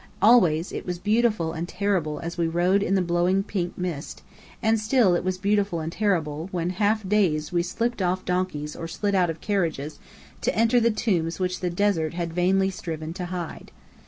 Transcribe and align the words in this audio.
Always 0.19 0.71
it 0.71 0.83
was 0.83 0.97
beautiful 0.97 1.53
and 1.53 1.67
terrible 1.69 2.17
as 2.21 2.35
we 2.35 2.47
rode 2.47 2.81
in 2.81 2.95
the 2.95 3.03
blowing 3.03 3.43
pink 3.43 3.77
mist: 3.77 4.23
and 4.59 4.79
still 4.79 5.13
it 5.13 5.23
was 5.23 5.37
beautiful 5.37 5.79
and 5.79 5.91
terrible, 5.91 6.49
when 6.51 6.71
half 6.71 7.07
dazed 7.07 7.51
we 7.51 7.61
slipped 7.61 8.01
off 8.01 8.25
donkeys 8.25 8.75
or 8.75 8.87
slid 8.87 9.13
out 9.13 9.29
of 9.29 9.41
carriages, 9.41 9.99
to 10.41 10.55
enter 10.55 10.79
the 10.79 10.89
tombs 10.89 11.39
which 11.39 11.59
the 11.59 11.69
desert 11.69 12.15
had 12.15 12.33
vainly 12.33 12.71
striven 12.71 13.13
to 13.13 13.25
hide. 13.27 13.69